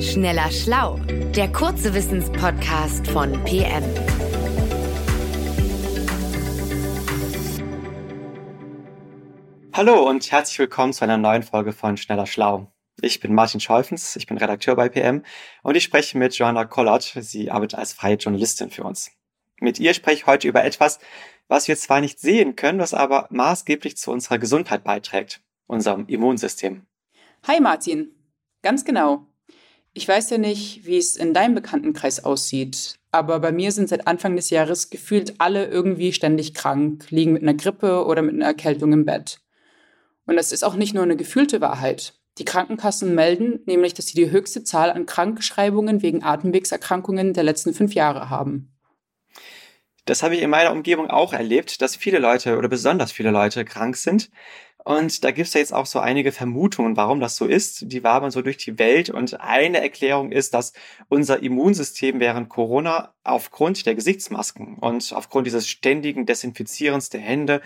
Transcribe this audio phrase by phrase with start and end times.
[0.00, 1.00] Schneller Schlau,
[1.34, 3.82] der kurze Wissenspodcast von PM.
[9.72, 12.72] Hallo und herzlich willkommen zu einer neuen Folge von Schneller Schlau.
[13.00, 15.24] Ich bin Martin Scholfens, ich bin Redakteur bei PM
[15.64, 17.02] und ich spreche mit Joanna Collard.
[17.02, 19.10] Sie arbeitet als freie Journalistin für uns.
[19.60, 21.00] Mit ihr spreche ich heute über etwas,
[21.48, 26.86] was wir zwar nicht sehen können, was aber maßgeblich zu unserer Gesundheit beiträgt, unserem Immunsystem.
[27.48, 28.12] Hi Martin,
[28.62, 29.26] ganz genau.
[29.98, 34.06] Ich weiß ja nicht, wie es in deinem Bekanntenkreis aussieht, aber bei mir sind seit
[34.06, 38.46] Anfang des Jahres gefühlt alle irgendwie ständig krank, liegen mit einer Grippe oder mit einer
[38.46, 39.40] Erkältung im Bett.
[40.24, 42.14] Und das ist auch nicht nur eine gefühlte Wahrheit.
[42.38, 47.74] Die Krankenkassen melden nämlich, dass sie die höchste Zahl an Krankschreibungen wegen Atemwegserkrankungen der letzten
[47.74, 48.72] fünf Jahre haben.
[50.04, 53.64] Das habe ich in meiner Umgebung auch erlebt, dass viele Leute oder besonders viele Leute
[53.64, 54.30] krank sind.
[54.88, 57.92] Und da gibt es ja jetzt auch so einige Vermutungen, warum das so ist.
[57.92, 59.10] Die wabern so durch die Welt.
[59.10, 60.72] Und eine Erklärung ist, dass
[61.10, 67.60] unser Immunsystem während Corona aufgrund der Gesichtsmasken und aufgrund dieses ständigen Desinfizierens der Hände,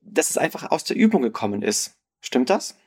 [0.00, 1.98] dass es einfach aus der Übung gekommen ist.
[2.22, 2.78] Stimmt das?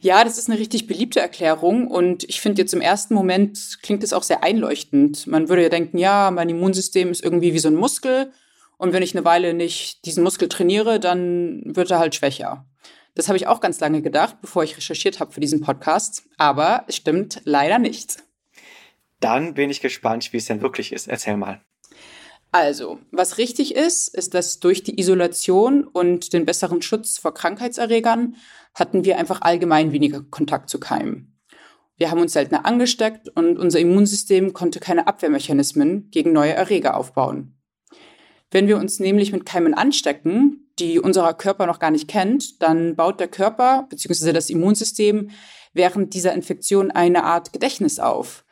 [0.00, 4.04] Ja, das ist eine richtig beliebte Erklärung und ich finde jetzt im ersten Moment klingt
[4.04, 5.26] es auch sehr einleuchtend.
[5.26, 8.30] Man würde ja denken, ja, mein Immunsystem ist irgendwie wie so ein Muskel
[8.80, 12.64] und wenn ich eine Weile nicht diesen Muskel trainiere, dann wird er halt schwächer.
[13.14, 16.84] Das habe ich auch ganz lange gedacht, bevor ich recherchiert habe für diesen Podcast, aber
[16.88, 18.16] es stimmt leider nicht.
[19.20, 21.08] Dann bin ich gespannt, wie es denn wirklich ist.
[21.08, 21.60] Erzähl mal.
[22.52, 28.36] Also, was richtig ist, ist, dass durch die Isolation und den besseren Schutz vor Krankheitserregern
[28.74, 31.38] hatten wir einfach allgemein weniger Kontakt zu Keimen.
[31.98, 37.59] Wir haben uns seltener angesteckt und unser Immunsystem konnte keine Abwehrmechanismen gegen neue Erreger aufbauen.
[38.50, 42.96] Wenn wir uns nämlich mit Keimen anstecken, die unser Körper noch gar nicht kennt, dann
[42.96, 44.32] baut der Körper bzw.
[44.32, 45.30] das Immunsystem
[45.72, 48.44] während dieser Infektion eine Art Gedächtnis auf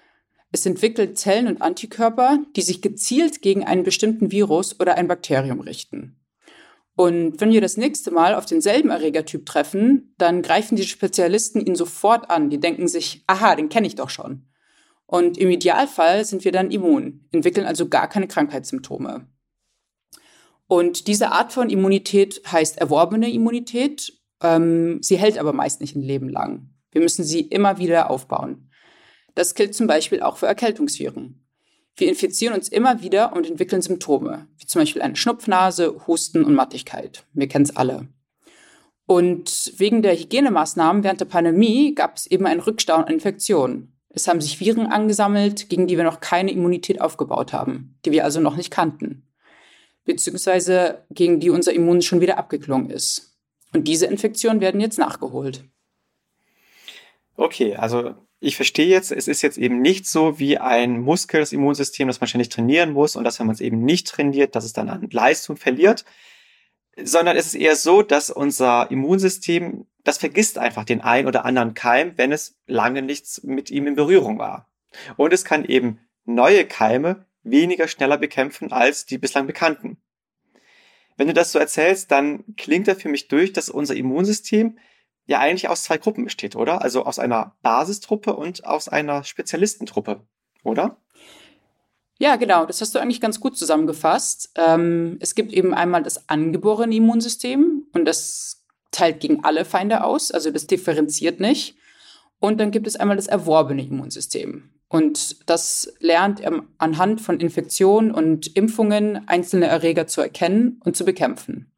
[0.50, 5.60] es entwickelt Zellen und Antikörper, die sich gezielt gegen einen bestimmten Virus oder ein Bakterium
[5.60, 6.16] richten.
[6.96, 11.76] Und wenn wir das nächste Mal auf denselben Erregertyp treffen, dann greifen die Spezialisten ihn
[11.76, 12.50] sofort an.
[12.50, 14.46] Die denken sich, aha, den kenne ich doch schon.
[15.06, 19.26] Und im Idealfall sind wir dann immun, entwickeln also gar keine Krankheitssymptome.
[20.68, 24.12] Und diese Art von Immunität heißt erworbene Immunität.
[24.42, 26.70] Ähm, sie hält aber meist nicht ein Leben lang.
[26.92, 28.70] Wir müssen sie immer wieder aufbauen.
[29.34, 31.44] Das gilt zum Beispiel auch für Erkältungsviren.
[31.96, 36.54] Wir infizieren uns immer wieder und entwickeln Symptome, wie zum Beispiel eine Schnupfnase, Husten und
[36.54, 37.24] Mattigkeit.
[37.32, 38.06] Wir kennen es alle.
[39.06, 43.98] Und wegen der Hygienemaßnahmen während der Pandemie gab es eben einen Rückstau an Infektionen.
[44.10, 48.24] Es haben sich Viren angesammelt, gegen die wir noch keine Immunität aufgebaut haben, die wir
[48.24, 49.27] also noch nicht kannten,
[50.08, 53.36] beziehungsweise gegen die unser Immun schon wieder abgeklungen ist.
[53.74, 55.64] Und diese Infektionen werden jetzt nachgeholt.
[57.36, 61.52] Okay, also ich verstehe jetzt, es ist jetzt eben nicht so wie ein Muskel, das
[61.52, 64.64] Immunsystem, das man ständig trainieren muss und dass, wenn man es eben nicht trainiert, dass
[64.64, 66.06] es dann an Leistung verliert,
[67.00, 71.74] sondern es ist eher so, dass unser Immunsystem, das vergisst einfach den ein oder anderen
[71.74, 74.70] Keim, wenn es lange nichts mit ihm in Berührung war.
[75.18, 79.98] Und es kann eben neue Keime weniger schneller bekämpfen als die bislang bekannten.
[81.16, 84.78] Wenn du das so erzählst, dann klingt da für mich durch, dass unser Immunsystem
[85.26, 86.82] ja eigentlich aus zwei Gruppen besteht, oder?
[86.82, 90.22] Also aus einer Basistruppe und aus einer Spezialistentruppe,
[90.62, 90.96] oder?
[92.18, 92.66] Ja, genau.
[92.66, 94.50] Das hast du eigentlich ganz gut zusammengefasst.
[94.56, 100.32] Ähm, es gibt eben einmal das angeborene Immunsystem und das teilt gegen alle Feinde aus,
[100.32, 101.76] also das differenziert nicht.
[102.40, 104.70] Und dann gibt es einmal das erworbene Immunsystem.
[104.88, 106.42] Und das lernt
[106.78, 111.70] anhand von Infektionen und Impfungen einzelne Erreger zu erkennen und zu bekämpfen.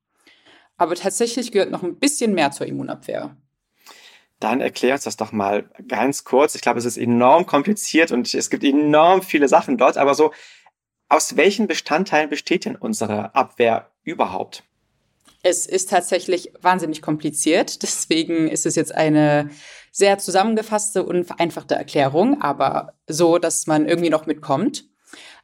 [0.77, 3.37] Aber tatsächlich gehört noch ein bisschen mehr zur Immunabwehr.
[4.39, 6.55] Dann erklär uns das doch mal ganz kurz.
[6.55, 9.99] Ich glaube, es ist enorm kompliziert und es gibt enorm viele Sachen dort.
[9.99, 10.33] Aber so,
[11.11, 14.63] aus welchen Bestandteilen besteht denn unsere Abwehr überhaupt?
[15.43, 17.83] Es ist tatsächlich wahnsinnig kompliziert.
[17.83, 19.51] Deswegen ist es jetzt eine
[19.91, 24.85] sehr zusammengefasste und vereinfachte Erklärung, aber so, dass man irgendwie noch mitkommt.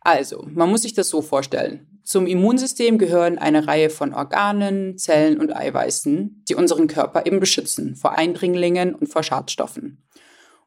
[0.01, 2.01] Also, man muss sich das so vorstellen.
[2.05, 7.97] Zum Immunsystem gehören eine Reihe von Organen, Zellen und Eiweißen, die unseren Körper eben beschützen
[7.97, 10.07] vor Eindringlingen und vor Schadstoffen.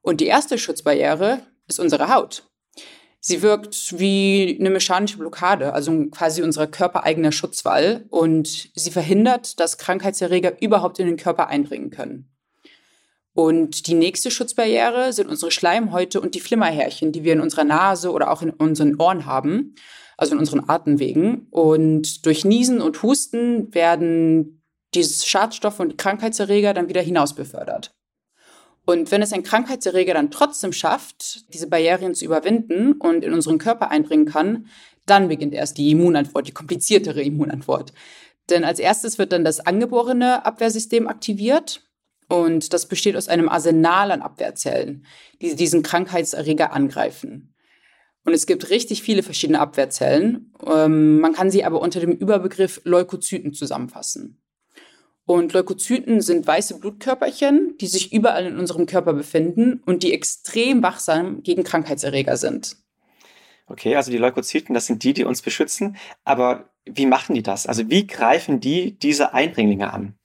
[0.02, 2.50] Und die erste Schutzbarriere ist unsere Haut.
[3.22, 9.78] Sie wirkt wie eine mechanische Blockade, also quasi unser körpereigener Schutzwall und sie verhindert, dass
[9.78, 12.30] Krankheitserreger überhaupt in den Körper eindringen können.
[13.34, 18.12] Und die nächste Schutzbarriere sind unsere Schleimhäute und die Flimmerhärchen, die wir in unserer Nase
[18.12, 19.76] oder auch in unseren Ohren haben
[20.20, 21.48] also in unseren Atemwegen.
[21.50, 24.62] Und durch Niesen und Husten werden
[24.94, 27.96] diese Schadstoffe und Krankheitserreger dann wieder hinaus befördert.
[28.86, 33.60] Und wenn es ein Krankheitserreger dann trotzdem schafft, diese Barrieren zu überwinden und in unseren
[33.60, 34.68] Körper eindringen kann,
[35.06, 37.94] dann beginnt erst die Immunantwort, die kompliziertere Immunantwort.
[38.50, 41.89] Denn als erstes wird dann das angeborene Abwehrsystem aktiviert
[42.30, 45.06] und das besteht aus einem Arsenal an Abwehrzellen,
[45.42, 47.56] die diesen Krankheitserreger angreifen.
[48.24, 50.54] Und es gibt richtig viele verschiedene Abwehrzellen.
[50.66, 54.40] Ähm, man kann sie aber unter dem Überbegriff Leukozyten zusammenfassen.
[55.26, 60.84] Und Leukozyten sind weiße Blutkörperchen, die sich überall in unserem Körper befinden und die extrem
[60.84, 62.78] wachsam gegen Krankheitserreger sind.
[63.66, 65.98] Okay, also die Leukozyten, das sind die, die uns beschützen.
[66.24, 67.66] Aber wie machen die das?
[67.66, 70.19] Also wie greifen die diese Eindringlinge an?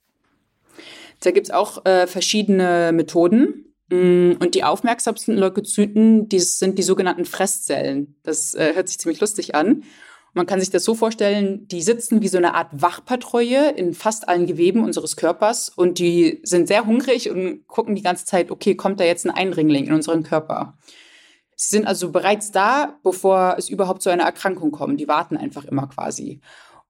[1.25, 3.73] Da gibt es auch äh, verschiedene Methoden.
[3.89, 8.15] Mm, und die aufmerksamsten Leukozyten, die sind die sogenannten Fresszellen.
[8.23, 9.83] Das äh, hört sich ziemlich lustig an.
[10.33, 14.27] Man kann sich das so vorstellen, die sitzen wie so eine Art Wachpatrouille in fast
[14.27, 18.75] allen Geweben unseres Körpers und die sind sehr hungrig und gucken die ganze Zeit, okay,
[18.75, 20.77] kommt da jetzt ein Eindringling in unseren Körper?
[21.55, 24.99] Sie sind also bereits da, bevor es überhaupt zu einer Erkrankung kommt.
[24.99, 26.41] Die warten einfach immer quasi.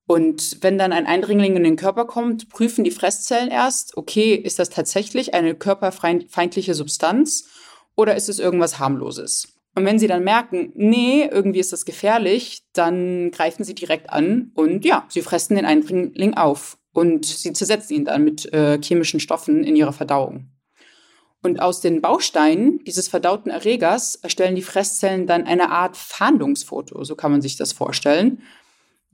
[0.08, 4.60] Und wenn dann ein Eindringling in den Körper kommt, prüfen die Fresszellen erst, okay, ist
[4.60, 7.48] das tatsächlich eine körperfeindliche Substanz
[7.96, 9.56] oder ist es irgendwas harmloses?
[9.74, 14.52] Und wenn sie dann merken, nee, irgendwie ist das gefährlich, dann greifen sie direkt an
[14.54, 19.20] und ja, sie fressen den Eindringling auf und sie zersetzen ihn dann mit äh, chemischen
[19.20, 20.50] Stoffen in ihrer Verdauung.
[21.44, 27.16] Und aus den Bausteinen dieses verdauten Erregers erstellen die Fresszellen dann eine Art Fahndungsfoto, so
[27.16, 28.42] kann man sich das vorstellen.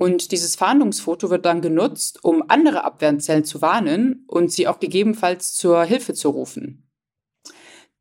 [0.01, 5.53] Und dieses Fahndungsfoto wird dann genutzt, um andere Abwehrzellen zu warnen und sie auch gegebenenfalls
[5.53, 6.89] zur Hilfe zu rufen.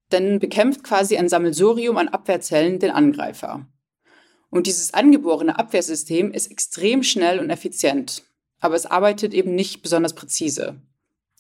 [0.08, 3.66] Dann bekämpft quasi ein Sammelsurium an Abwehrzellen den Angreifer.
[4.48, 8.22] Und dieses angeborene Abwehrsystem ist extrem schnell und effizient,
[8.60, 10.80] aber es arbeitet eben nicht besonders präzise.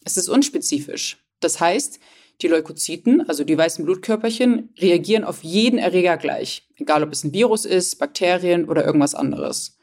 [0.04, 1.24] Es ist unspezifisch.
[1.40, 2.00] Das heißt,
[2.42, 7.32] die Leukozyten, also die weißen Blutkörperchen, reagieren auf jeden Erreger gleich, egal ob es ein
[7.32, 9.79] Virus ist, Bakterien oder irgendwas anderes.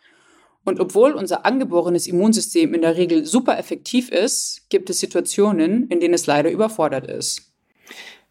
[0.67, 6.01] Und obwohl unser angeborenes Immunsystem in der Regel super effektiv ist, gibt es Situationen, in
[6.01, 7.53] denen es leider überfordert ist.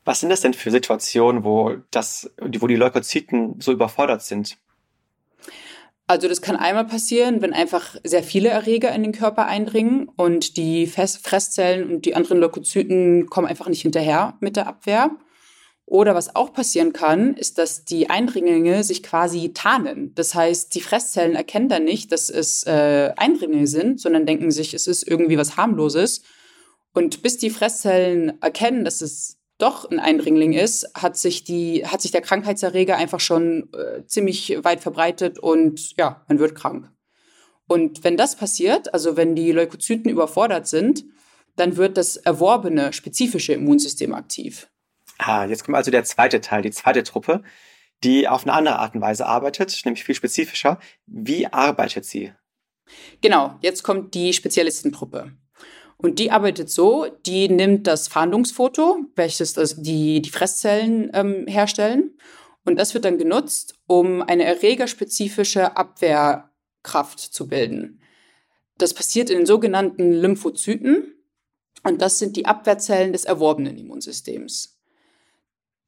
[0.05, 4.59] Was sind das denn für Situationen, wo, das, wo die Leukozyten so überfordert sind?
[6.09, 10.59] Also das kann einmal passieren, wenn einfach sehr viele Erreger in den Körper eindringen und
[10.59, 15.11] die Fresszellen und die anderen Leukozyten kommen einfach nicht hinterher mit der Abwehr.
[15.89, 20.13] Oder was auch passieren kann, ist, dass die Eindringlinge sich quasi tarnen.
[20.17, 24.75] Das heißt, die Fresszellen erkennen dann nicht, dass es äh, Eindringlinge sind, sondern denken sich,
[24.75, 26.23] es ist irgendwie was harmloses.
[26.93, 32.03] Und bis die Fresszellen erkennen, dass es doch ein Eindringling ist, hat sich die, hat
[32.03, 36.91] sich der Krankheitserreger einfach schon äh, ziemlich weit verbreitet und ja, man wird krank.
[37.69, 41.05] Und wenn das passiert, also wenn die Leukozyten überfordert sind,
[41.55, 44.69] dann wird das erworbene spezifische Immunsystem aktiv.
[45.19, 47.43] Ah, jetzt kommt also der zweite Teil, die zweite Truppe,
[48.05, 50.79] die auf eine andere Art und Weise arbeitet, nämlich viel spezifischer.
[51.07, 52.33] Wie arbeitet sie?
[53.21, 55.33] Genau, jetzt kommt die Spezialistentruppe.
[55.99, 62.19] Und die arbeitet so, die nimmt das Fahndungsfoto, welches das, die, die Fresszellen ähm, herstellen.
[62.65, 68.03] Und das wird dann genutzt, um eine erregerspezifische Abwehrkraft zu bilden.
[68.77, 71.15] Das passiert in den sogenannten Lymphozyten.
[71.83, 74.76] Und das sind die Abwehrzellen des erworbenen Immunsystems.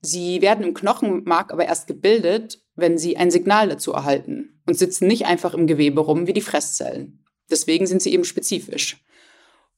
[0.00, 5.08] Sie werden im Knochenmark aber erst gebildet, wenn sie ein Signal dazu erhalten und sitzen
[5.08, 7.24] nicht einfach im Gewebe rum wie die Fresszellen.
[7.50, 9.02] Deswegen sind sie eben spezifisch.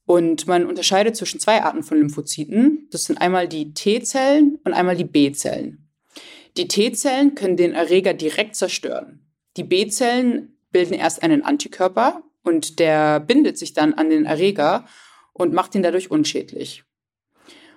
[0.05, 2.87] Und man unterscheidet zwischen zwei Arten von Lymphozyten.
[2.91, 5.89] Das sind einmal die T-Zellen und einmal die B-Zellen.
[6.57, 9.25] Die T-Zellen können den Erreger direkt zerstören.
[9.57, 14.85] Die B-Zellen bilden erst einen Antikörper und der bindet sich dann an den Erreger
[15.33, 16.83] und macht ihn dadurch unschädlich.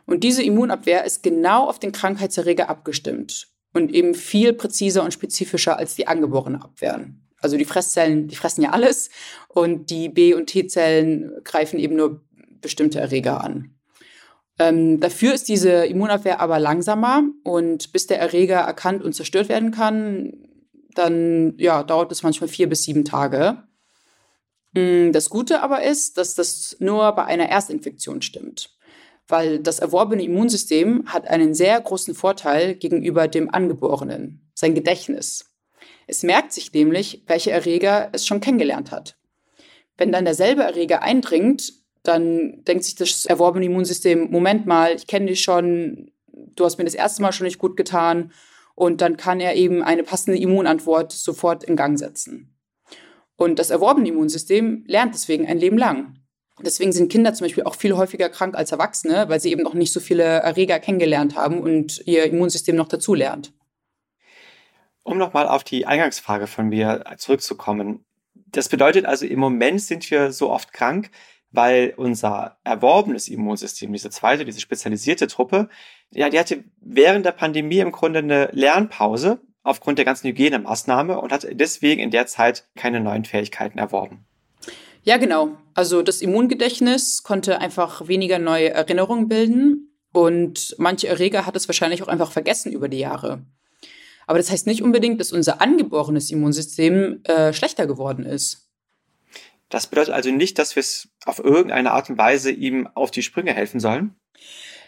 [0.07, 5.79] Und diese Immunabwehr ist genau auf den Krankheitserreger abgestimmt und eben viel präziser und spezifischer
[5.79, 7.27] als die angeborene Abwehren.
[7.41, 9.11] Also die Fresszellen, die fressen ja alles
[9.49, 12.25] und die B- und T-Zellen greifen eben nur
[12.61, 13.75] bestimmte Erreger an.
[14.59, 19.73] Ähm, dafür ist diese Immunabwehr aber langsamer und bis der Erreger erkannt und zerstört werden
[19.73, 20.33] kann,
[20.95, 23.65] dann ja, dauert es manchmal vier bis sieben Tage.
[24.73, 28.71] Mm, das Gute aber ist, dass das nur bei einer Erstinfektion stimmt,
[29.29, 35.51] weil das erworbene Immunsystem hat einen sehr großen Vorteil gegenüber dem angeborenen, sein Gedächtnis.
[36.07, 39.17] Es merkt sich nämlich, welche Erreger es schon kennengelernt hat.
[39.97, 45.27] Wenn dann derselbe Erreger eindringt, dann denkt sich das erworbene Immunsystem, Moment mal, ich kenne
[45.27, 46.11] dich schon,
[46.55, 48.33] du hast mir das erste Mal schon nicht gut getan.
[48.77, 52.55] Und dann kann er eben eine passende Immunantwort sofort in Gang setzen.
[53.37, 56.24] Und das erworbene Immunsystem lernt deswegen ein Leben lang.
[56.61, 59.75] Deswegen sind Kinder zum Beispiel auch viel häufiger krank als Erwachsene, weil sie eben noch
[59.75, 63.53] nicht so viele Erreger kennengelernt haben und ihr Immunsystem noch dazu lernt.
[65.03, 68.05] Um nochmal auf die Eingangsfrage von mir zurückzukommen.
[68.35, 71.11] Das bedeutet also, im Moment sind wir so oft krank,
[71.51, 75.69] weil unser erworbenes Immunsystem, diese zweite, diese spezialisierte Truppe,
[76.11, 81.33] ja, die hatte während der Pandemie im Grunde eine Lernpause aufgrund der ganzen Hygienemaßnahme und
[81.33, 84.27] hat deswegen in der Zeit keine neuen Fähigkeiten erworben.
[85.05, 85.57] Ja, genau.
[85.75, 92.03] Also das Immungedächtnis konnte einfach weniger neue Erinnerungen bilden und manche Erreger hat es wahrscheinlich
[92.03, 93.45] auch einfach vergessen über die Jahre.
[94.27, 98.71] Aber das heißt nicht unbedingt, dass unser angeborenes Immunsystem äh, schlechter geworden ist.
[99.69, 103.23] Das bedeutet also nicht, dass wir es auf irgendeine Art und Weise ihm auf die
[103.23, 104.15] Sprünge helfen sollen?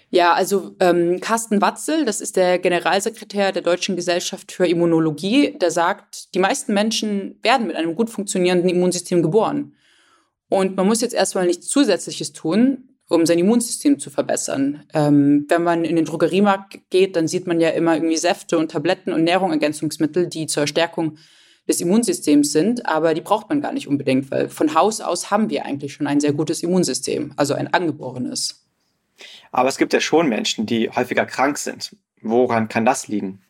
[0.09, 5.73] Ja, also ähm, Carsten Watzel, das ist der Generalsekretär der Deutschen Gesellschaft für Immunologie, der
[5.73, 9.76] sagt, die meisten Menschen werden mit einem gut funktionierenden Immunsystem geboren.
[10.49, 14.85] Und man muss jetzt erstmal nichts Zusätzliches tun, um sein Immunsystem zu verbessern.
[14.95, 18.71] Ähm, wenn man in den Drogeriemarkt geht, dann sieht man ja immer irgendwie Säfte und
[18.71, 21.19] Tabletten und Nährungsergänzungsmittel, die zur Stärkung
[21.69, 25.51] des Immunsystems sind, aber die braucht man gar nicht unbedingt, weil von Haus aus haben
[25.51, 28.65] wir eigentlich schon ein sehr gutes Immunsystem, also ein angeborenes.
[29.51, 31.97] Aber es gibt ja schon Menschen, die häufiger krank sind.
[32.23, 33.43] Woran kann das liegen?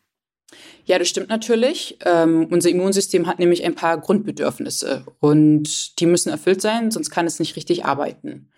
[0.85, 1.97] Ja, das stimmt natürlich.
[2.05, 7.27] Ähm, unser Immunsystem hat nämlich ein paar Grundbedürfnisse und die müssen erfüllt sein, sonst kann
[7.27, 8.49] es nicht richtig arbeiten.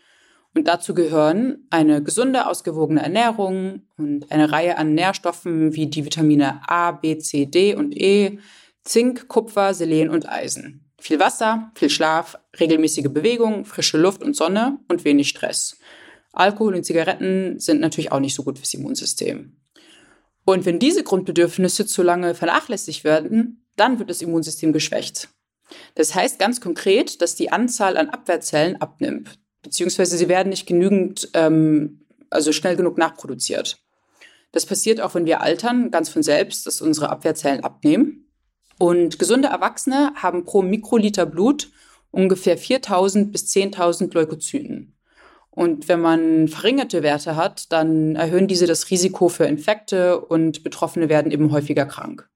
[0.55, 6.61] Und dazu gehören eine gesunde, ausgewogene Ernährung und eine Reihe an Nährstoffen wie die Vitamine
[6.67, 8.39] A, B, C, D und E,
[8.83, 10.85] Zink, Kupfer, Selen und Eisen.
[10.99, 15.77] Viel Wasser, viel Schlaf, regelmäßige Bewegung, frische Luft und Sonne und wenig Stress.
[16.33, 19.55] Alkohol und Zigaretten sind natürlich auch nicht so gut fürs Immunsystem.
[20.49, 25.29] Und wenn diese Grundbedürfnisse zu lange vernachlässigt werden, dann wird das Immunsystem geschwächt.
[25.93, 31.29] Das heißt ganz konkret, dass die Anzahl an Abwehrzellen abnimmt, beziehungsweise sie werden nicht genügend,
[31.35, 33.77] ähm, also schnell genug nachproduziert.
[34.51, 38.31] Das passiert auch, wenn wir altern, ganz von selbst, dass unsere Abwehrzellen abnehmen.
[38.79, 41.69] Und gesunde Erwachsene haben pro Mikroliter Blut
[42.09, 44.98] ungefähr 4000 bis 10.000 Leukozyten.
[45.51, 51.09] Und wenn man verringerte Werte hat, dann erhöhen diese das Risiko für Infekte und Betroffene
[51.09, 52.29] werden eben häufiger krank.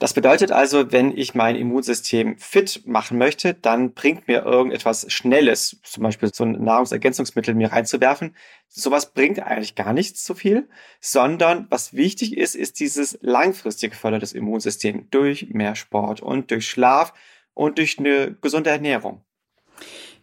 [0.00, 5.80] Das bedeutet also, wenn ich mein Immunsystem fit machen möchte, dann bringt mir irgendetwas Schnelles,
[5.82, 8.36] zum Beispiel so ein Nahrungsergänzungsmittel mir reinzuwerfen.
[8.68, 10.68] Sowas bringt eigentlich gar nichts so viel,
[11.00, 16.68] sondern was wichtig ist, ist dieses langfristige Fördern des Immunsystems durch mehr Sport und durch
[16.68, 17.12] Schlaf
[17.54, 19.24] und durch eine gesunde Ernährung.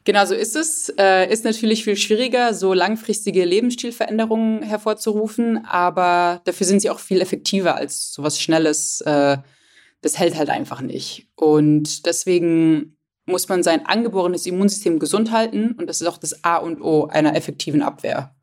[0.06, 0.94] Genau so ist es.
[1.00, 7.22] Äh, ist natürlich viel schwieriger, so langfristige Lebensstilveränderungen hervorzurufen, aber dafür sind sie auch viel
[7.22, 9.02] effektiver als sowas Schnelles.
[9.02, 9.38] Äh,
[10.02, 11.28] das hält halt einfach nicht.
[11.36, 12.96] Und deswegen
[13.26, 17.08] muss man sein angeborenes Immunsystem gesund halten und das ist auch das A und O
[17.08, 18.36] einer effektiven Abwehr.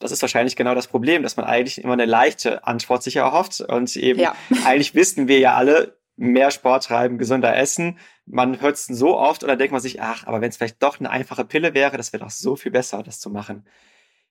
[0.00, 3.60] Das ist wahrscheinlich genau das Problem, dass man eigentlich immer eine leichte Antwort sich erhofft
[3.60, 4.34] und eben ja.
[4.64, 7.98] eigentlich wissen wir ja alle, mehr Sport treiben, gesünder essen.
[8.26, 10.82] Man hört es so oft und dann denkt man sich, ach, aber wenn es vielleicht
[10.82, 13.66] doch eine einfache Pille wäre, das wäre doch so viel besser, das zu machen.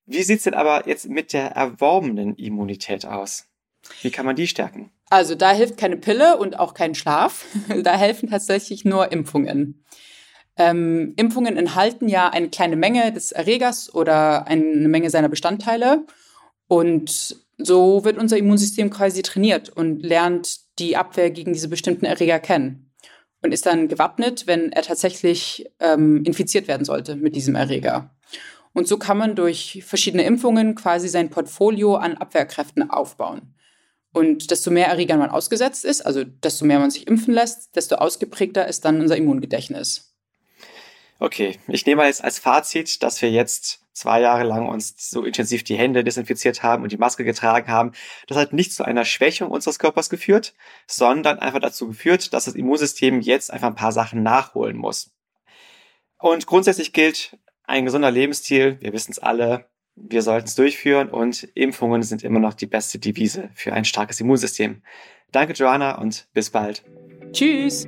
[0.06, 3.48] Wie sieht es denn aber jetzt mit der erworbenen Immunität aus?
[4.02, 4.92] Wie kann man die stärken?
[5.10, 7.46] Also da hilft keine Pille und auch kein Schlaf.
[7.84, 9.84] da helfen tatsächlich nur Impfungen.
[10.56, 16.06] Ähm, Impfungen enthalten ja eine kleine Menge des Erregers oder eine Menge seiner Bestandteile.
[16.68, 22.40] Und so wird unser Immunsystem quasi trainiert und lernt die Abwehr gegen diese bestimmten Erreger
[22.40, 22.92] kennen
[23.42, 28.16] und ist dann gewappnet, wenn er tatsächlich ähm, infiziert werden sollte mit diesem Erreger.
[28.74, 33.54] Und so kann man durch verschiedene Impfungen quasi sein Portfolio an Abwehrkräften aufbauen.
[34.14, 37.96] Und desto mehr Erregern man ausgesetzt ist, also desto mehr man sich impfen lässt, desto
[37.96, 40.14] ausgeprägter ist dann unser Immungedächtnis.
[41.20, 45.64] Okay, ich nehme jetzt als Fazit, dass wir jetzt zwei Jahre lang uns so intensiv
[45.64, 47.92] die Hände desinfiziert haben und die Maske getragen haben.
[48.28, 50.54] Das hat nicht zu einer Schwächung unseres Körpers geführt,
[50.88, 55.12] sondern einfach dazu geführt, dass das Immunsystem jetzt einfach ein paar Sachen nachholen muss.
[56.18, 61.44] Und grundsätzlich gilt ein gesunder Lebensstil, wir wissen es alle, wir sollten es durchführen und
[61.56, 64.84] Impfungen sind immer noch die beste Devise für ein starkes Immunsystem.
[65.32, 66.84] Danke, Joanna, und bis bald.
[67.32, 67.88] Tschüss.